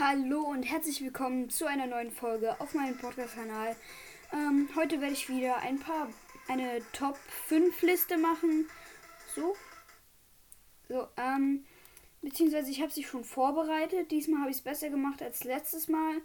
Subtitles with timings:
[0.00, 3.76] Hallo und herzlich willkommen zu einer neuen Folge auf meinem Podcast-Kanal.
[4.32, 6.08] Ähm, heute werde ich wieder ein paar,
[6.48, 7.16] eine Top
[7.46, 8.68] 5 Liste machen.
[9.36, 9.54] So.
[10.88, 11.64] So, ähm,
[12.22, 14.10] beziehungsweise ich habe sie schon vorbereitet.
[14.10, 16.16] Diesmal habe ich es besser gemacht als letztes Mal.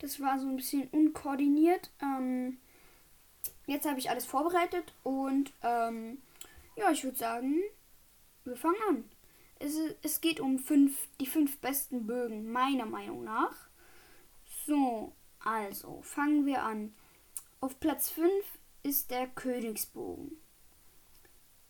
[0.00, 1.92] Das war so ein bisschen unkoordiniert.
[2.02, 2.58] Ähm,
[3.68, 6.18] jetzt habe ich alles vorbereitet und, ähm,
[6.74, 7.60] ja, ich würde sagen,
[8.44, 9.04] wir fangen an.
[10.06, 13.68] Es, geht um fünf, die fünf besten Bögen, meiner Meinung nach.
[14.64, 16.94] So, also fangen wir an.
[17.60, 18.30] Auf Platz 5
[18.84, 20.30] ist der Königsbogen.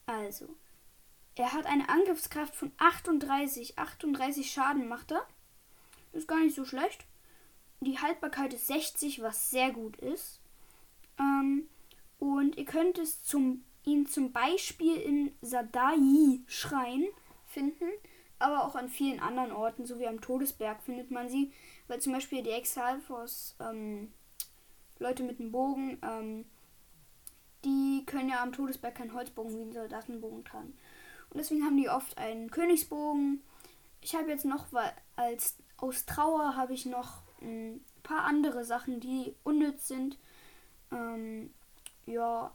[0.04, 0.54] Also,
[1.34, 3.78] er hat eine Angriffskraft von 38.
[3.78, 5.26] 38 Schaden macht er.
[6.12, 7.06] Ist gar nicht so schlecht.
[7.80, 10.40] Die Haltbarkeit ist 60, was sehr gut ist.
[11.18, 11.70] Ähm,
[12.18, 15.96] und ihr könnt es zum, ihn zum Beispiel in Sadai
[16.48, 17.06] schreien
[17.46, 17.88] finden,
[18.38, 21.52] aber auch an vielen anderen Orten, so wie am Todesberg findet man sie,
[21.88, 24.12] weil zum Beispiel die Exalfos, ähm,
[24.98, 26.46] Leute mit dem Bogen, ähm,
[27.64, 30.76] die können ja am Todesberg keinen Holzbogen wie einen Soldatenbogen tragen.
[31.30, 33.42] Und deswegen haben die oft einen Königsbogen.
[34.00, 39.00] Ich habe jetzt noch, weil als aus Trauer habe ich noch ein paar andere Sachen,
[39.00, 40.18] die unnütz sind.
[40.92, 41.52] Ähm,
[42.06, 42.54] ja,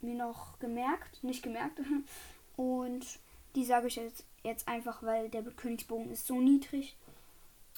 [0.00, 1.80] mir noch gemerkt, nicht gemerkt.
[2.56, 3.06] Und
[3.54, 6.96] die sage ich jetzt Jetzt einfach, weil der Königsbogen ist so niedrig.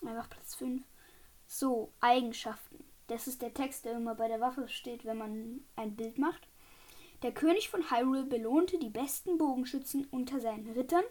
[0.04, 0.82] Einfach Platz 5.
[1.46, 2.84] So, Eigenschaften.
[3.06, 6.46] Das ist der Text, der immer bei der Waffe steht, wenn man ein Bild macht.
[7.22, 11.04] Der König von Hyrule belohnte die besten Bogenschützen unter seinen Rittern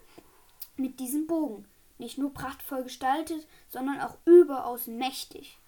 [0.76, 1.66] mit diesem Bogen.
[1.98, 5.58] Nicht nur prachtvoll gestaltet, sondern auch überaus mächtig.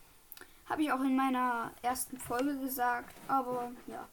[0.67, 4.09] Habe ich auch in meiner ersten Folge gesagt, aber ja.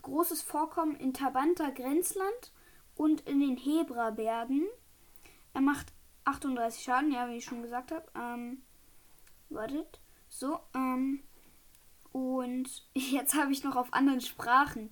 [0.00, 2.50] Großes Vorkommen in Tabanta Grenzland
[2.98, 4.66] und in den Hebra-Bergen.
[5.54, 5.92] Er macht
[6.24, 8.04] 38 Schaden, ja, wie ich schon gesagt habe.
[8.14, 8.62] Ähm,
[9.48, 10.00] wartet.
[10.28, 11.22] So, ähm,
[12.12, 14.90] und jetzt habe ich noch auf anderen Sprachen.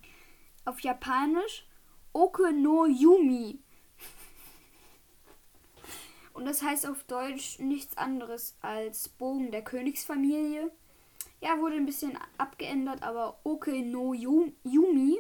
[0.65, 1.67] Auf Japanisch
[2.13, 3.61] Oke no Yumi.
[6.33, 10.73] Und das heißt auf Deutsch nichts anderes als Bogen der Königsfamilie.
[11.43, 15.19] Ja, wurde ein bisschen abgeändert, aber Oke no Yumi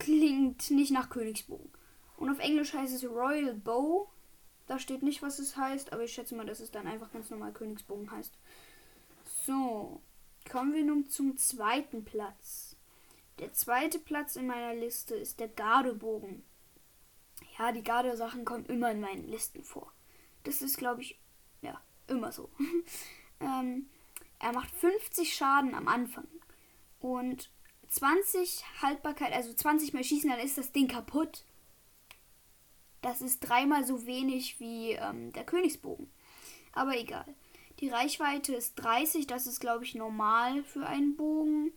[0.00, 1.70] klingt nicht nach Königsbogen.
[2.16, 4.08] Und auf Englisch heißt es Royal Bow.
[4.66, 7.30] Da steht nicht, was es heißt, aber ich schätze mal, dass es dann einfach ganz
[7.30, 8.32] normal Königsbogen heißt.
[9.44, 10.00] So,
[10.50, 12.76] kommen wir nun zum zweiten Platz.
[13.38, 16.44] Der zweite Platz in meiner Liste ist der Gardebogen.
[17.58, 19.92] Ja, die Gardesachen kommen immer in meinen Listen vor.
[20.44, 21.18] Das ist, glaube ich,
[21.60, 22.48] ja, immer so.
[23.40, 23.88] ähm,
[24.38, 26.28] er macht 50 Schaden am Anfang.
[27.00, 27.50] Und
[27.88, 31.44] 20 Haltbarkeit, also 20 mal schießen, dann ist das Ding kaputt.
[33.02, 36.10] Das ist dreimal so wenig wie ähm, der Königsbogen.
[36.72, 37.26] Aber egal.
[37.80, 41.72] Die Reichweite ist 30, das ist, glaube ich, normal für einen Bogen.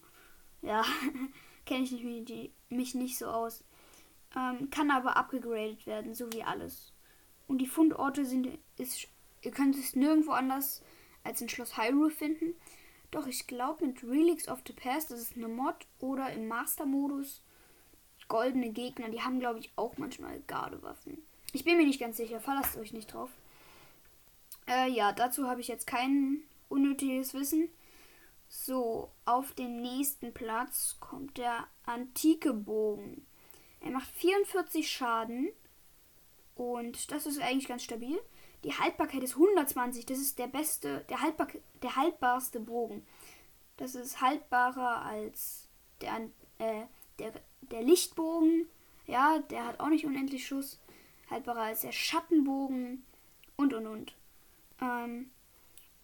[0.61, 0.85] Ja,
[1.65, 3.63] kenne ich nicht, mich nicht so aus.
[4.35, 6.93] Ähm, kann aber abgegradet werden, so wie alles.
[7.47, 9.07] Und die Fundorte sind, ist,
[9.41, 10.83] ihr könnt es nirgendwo anders
[11.23, 12.53] als in Schloss Hyrule finden.
[13.11, 17.41] Doch ich glaube mit Relics of the Past, das ist eine Mod oder im Master-Modus
[18.27, 21.17] goldene Gegner, die haben, glaube ich, auch manchmal Gardewaffen.
[21.53, 23.29] Ich bin mir nicht ganz sicher, verlasst euch nicht drauf.
[24.67, 27.69] Äh, ja, dazu habe ich jetzt kein unnötiges Wissen.
[28.47, 33.25] So, auf den nächsten Platz kommt der antike Bogen.
[33.81, 35.49] Er macht 44 Schaden
[36.55, 38.19] und das ist eigentlich ganz stabil.
[38.63, 41.47] Die Haltbarkeit ist 120, das ist der beste, der, haltbar,
[41.83, 43.05] der haltbarste Bogen.
[43.77, 45.67] Das ist haltbarer als
[46.01, 46.85] der, äh,
[47.19, 47.33] der
[47.71, 48.67] der Lichtbogen,
[49.07, 50.79] ja, der hat auch nicht unendlich Schuss.
[51.29, 53.03] Haltbarer als der Schattenbogen
[53.55, 54.15] und und und.
[54.81, 55.31] Ähm,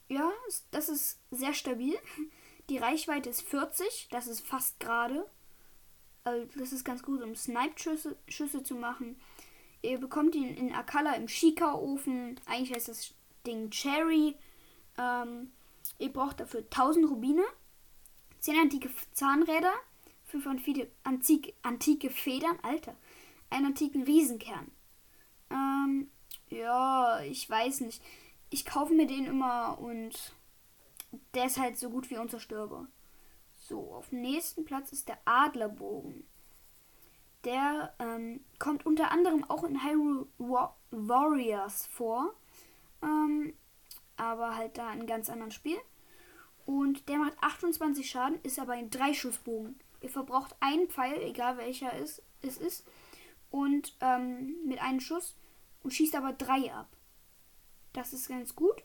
[0.08, 0.32] ja,
[0.72, 1.96] das ist sehr stabil.
[2.70, 5.30] Die Reichweite ist 40, das ist fast gerade.
[6.24, 9.20] Also das ist ganz gut, um Snipe-Schüsse Schüsse zu machen.
[9.82, 12.40] Ihr bekommt ihn in Akala im Shika-Ofen.
[12.46, 13.14] Eigentlich heißt das
[13.46, 14.36] Ding Cherry.
[14.98, 15.52] Ähm,
[15.98, 17.44] ihr braucht dafür 1000 Rubine,
[18.40, 19.74] 10 antike Zahnräder,
[20.32, 20.48] fünf
[21.04, 22.96] antike, antike Federn, Alter,
[23.50, 24.72] einen antiken Riesenkern.
[25.50, 26.10] Ähm,
[26.50, 28.02] ja, ich weiß nicht.
[28.50, 30.34] Ich kaufe mir den immer und
[31.34, 32.88] der ist halt so gut wie unzerstörbar.
[33.68, 36.26] So, auf dem nächsten Platz ist der Adlerbogen.
[37.44, 40.28] Der ähm, kommt unter anderem auch in Hyrule
[40.92, 42.34] Warriors vor.
[43.02, 43.54] Ähm,
[44.18, 45.78] aber halt da in ganz anderen Spiel.
[46.66, 49.80] Und der macht 28 Schaden, ist aber ein Dreischussbogen.
[50.02, 52.86] Ihr verbraucht einen Pfeil, egal welcher es, es ist,
[53.50, 55.36] und ähm, mit einem Schuss
[55.84, 56.90] und schießt aber drei ab.
[57.94, 58.84] Das ist ganz gut.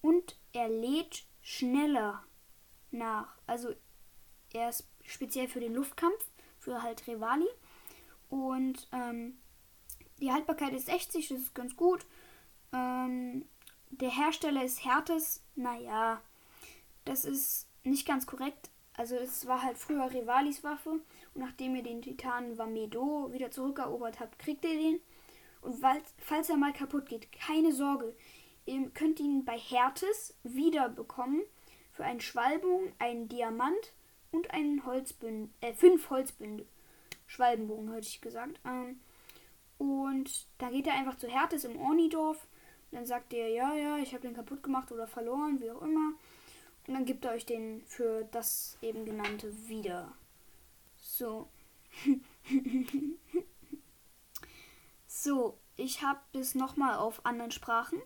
[0.00, 2.24] Und er lädt schneller
[2.90, 3.36] nach.
[3.46, 3.74] Also
[4.52, 7.48] er ist speziell für den Luftkampf, für halt Rivali.
[8.28, 9.38] Und ähm,
[10.20, 12.06] die Haltbarkeit ist 60, das ist ganz gut.
[12.72, 13.46] Ähm,
[13.90, 15.42] der Hersteller ist Hertes.
[15.54, 16.22] Naja,
[17.04, 18.70] das ist nicht ganz korrekt.
[18.98, 20.90] Also es war halt früher Rivalis Waffe.
[20.90, 21.02] Und
[21.36, 25.00] nachdem ihr den Titan Vamedo wieder zurückerobert habt, kriegt ihr den.
[25.62, 25.80] Und
[26.18, 28.14] falls er mal kaputt geht, keine Sorge.
[28.66, 31.42] Ihr könnt ihn bei Hertes wieder bekommen.
[31.92, 33.94] Für einen Schwalbogen, einen Diamant
[34.32, 35.48] und einen Holzbündel.
[35.60, 36.66] Äh, fünf Holzbündel.
[37.28, 38.58] Schwalbenbogen, hätte ich gesagt.
[38.64, 38.98] Ähm,
[39.78, 42.48] und da geht er einfach zu Hertes im Ornidorf.
[42.90, 45.82] Und dann sagt er, ja, ja, ich habe den kaputt gemacht oder verloren, wie auch
[45.82, 46.14] immer.
[46.88, 50.14] Und dann gibt er euch den für das eben genannte wieder.
[50.96, 51.50] So.
[55.06, 58.00] so, ich habe das nochmal auf anderen Sprachen.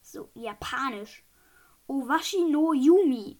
[0.00, 1.22] So, Japanisch.
[1.86, 3.36] Owashi no Yumi.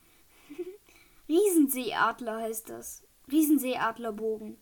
[1.31, 3.03] Riesenseeadler heißt das.
[3.31, 4.59] Riesenseeadlerbogen.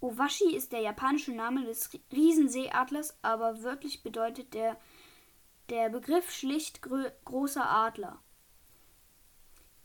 [0.00, 4.76] Owashi ist der japanische Name des Riesenseeadlers, aber wörtlich bedeutet der,
[5.68, 8.20] der Begriff schlicht großer Adler.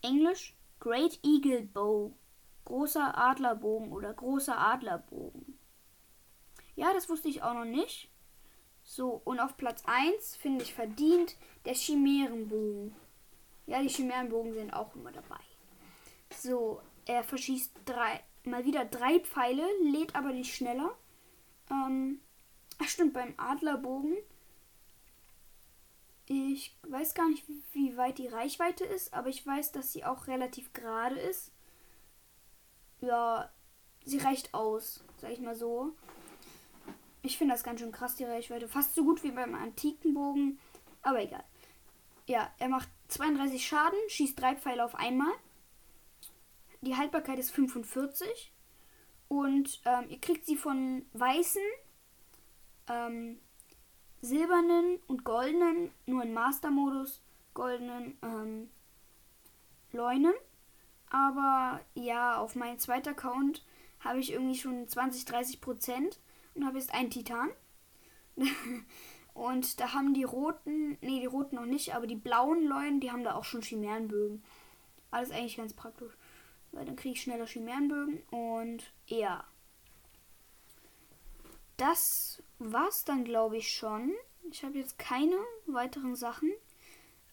[0.02, 2.14] Englisch Great Eagle Bow,
[2.64, 5.58] großer Adlerbogen oder großer Adlerbogen.
[6.74, 8.10] Ja, das wusste ich auch noch nicht.
[8.82, 12.94] So, und auf Platz 1 finde ich verdient der Chimärenbogen.
[13.66, 15.38] Ja, die Chimärenbogen sind auch immer dabei.
[16.34, 20.96] So, er verschießt drei, mal wieder drei Pfeile, lädt aber nicht schneller.
[21.70, 22.20] Ähm,
[22.78, 24.16] ach stimmt, beim Adlerbogen.
[26.32, 27.42] Ich weiß gar nicht,
[27.72, 31.50] wie weit die Reichweite ist, aber ich weiß, dass sie auch relativ gerade ist.
[33.00, 33.50] Ja,
[34.04, 35.92] sie reicht aus, sag ich mal so.
[37.22, 38.68] Ich finde das ganz schön krass, die Reichweite.
[38.68, 40.60] Fast so gut wie beim antiken Bogen,
[41.02, 41.42] aber egal.
[42.26, 45.32] Ja, er macht 32 Schaden, schießt drei Pfeile auf einmal.
[46.80, 48.52] Die Haltbarkeit ist 45.
[49.26, 51.62] Und ähm, ihr kriegt sie von weißen,
[52.88, 53.40] ähm,
[54.20, 57.22] silbernen und goldenen, nur in Master-Modus,
[57.54, 58.70] goldenen ähm,
[59.92, 60.34] Leunen.
[61.10, 63.64] Aber ja, auf meinem zweiten Account
[64.00, 66.20] habe ich irgendwie schon 20, 30 Prozent
[66.54, 67.50] und habe jetzt einen Titan.
[69.34, 73.10] und da haben die roten, nee, die roten noch nicht, aber die blauen Leunen, die
[73.10, 74.42] haben da auch schon Chimärenbögen.
[75.10, 76.12] Alles eigentlich ganz praktisch.
[76.72, 79.44] Weil dann kriege ich schneller Chimärenbögen und ja.
[81.76, 84.14] Das war's dann, glaube ich, schon.
[84.50, 85.36] Ich habe jetzt keine
[85.66, 86.52] weiteren Sachen.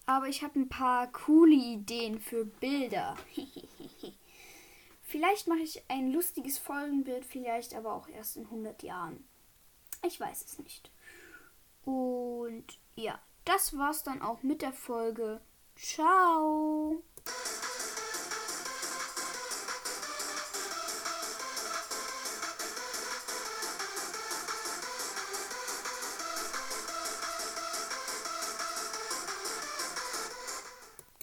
[0.05, 3.17] Aber ich habe ein paar coole Ideen für Bilder.
[5.01, 9.27] vielleicht mache ich ein lustiges Folgenbild, vielleicht aber auch erst in 100 Jahren.
[10.05, 10.89] Ich weiß es nicht.
[11.83, 15.41] Und ja, das war's dann auch mit der Folge.
[15.75, 17.03] Ciao!